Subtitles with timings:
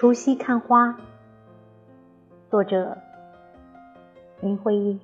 [0.00, 0.96] 除夕看花，
[2.48, 2.96] 作者
[4.40, 5.00] 林徽因。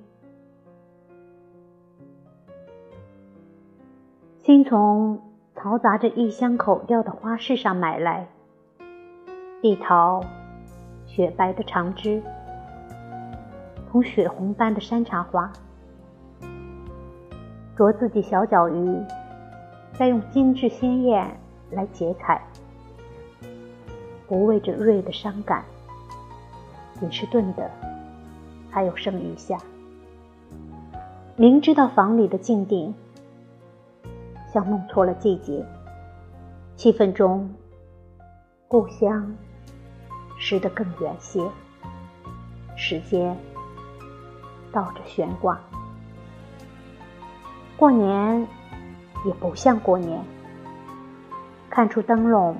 [4.41, 5.19] 新从
[5.53, 8.29] 嘈杂着异乡口调的花市上买来
[9.61, 10.23] 一桃
[11.05, 12.23] 雪白的长枝，
[13.91, 15.51] 同血红般的山茶花，
[17.75, 19.03] 着自己小脚鱼，
[19.91, 21.37] 再用精致鲜艳
[21.71, 22.41] 来结彩。
[24.27, 25.63] 不为这锐的伤感，
[27.01, 27.69] 也是炖的，
[28.71, 29.57] 还有剩余下。
[31.35, 32.93] 明知道房里的静定，
[34.51, 35.65] 像弄错了季节，
[36.75, 37.53] 气氛中，
[38.67, 39.35] 故乡
[40.37, 41.45] 失得更远些。
[42.77, 43.37] 时间
[44.71, 45.59] 倒着悬挂，
[47.77, 48.47] 过年
[49.25, 50.21] 也不像过年，
[51.69, 52.55] 看出灯笼。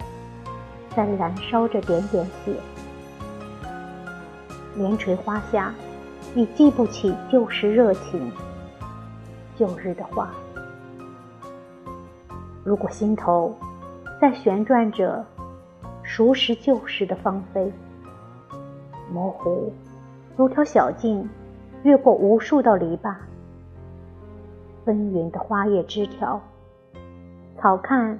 [0.95, 2.55] 在燃烧着点点血，
[4.75, 5.73] 连垂花下，
[6.33, 8.31] 已记不起旧时热情、
[9.57, 10.31] 旧日的话。
[12.63, 13.53] 如果心头
[14.21, 15.23] 在旋转着
[16.01, 17.69] 熟识旧时的芳菲，
[19.11, 19.73] 模糊
[20.38, 21.29] 如条小径，
[21.83, 23.13] 越过无数道篱笆，
[24.85, 26.41] 纷纭的花叶枝条，
[27.59, 28.17] 草看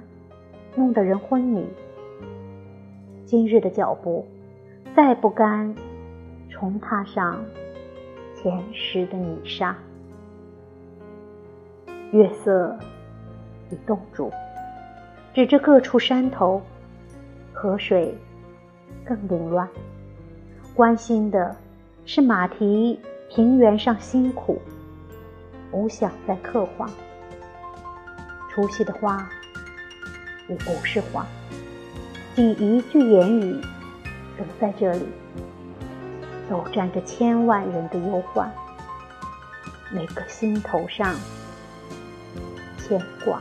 [0.74, 1.66] 弄得人昏迷。
[3.26, 4.24] 今日的脚步，
[4.94, 5.74] 再不甘
[6.48, 7.44] 重踏上
[8.36, 9.76] 前时的泥沙。
[12.12, 12.78] 月色
[13.68, 14.30] 已冻住，
[15.34, 16.62] 指着各处山头，
[17.52, 18.14] 河水
[19.04, 19.68] 更凌乱。
[20.72, 21.56] 关心的
[22.04, 22.96] 是马蹄
[23.28, 24.62] 平原上辛苦，
[25.72, 26.88] 无想再刻画。
[28.50, 29.28] 除夕的花，
[30.48, 31.26] 已不是花。
[32.36, 33.58] 仅一句言语，
[34.36, 35.06] 都在这里，
[36.50, 38.52] 都沾着千万人的忧患，
[39.90, 41.14] 每个心头上
[42.76, 43.40] 牵挂。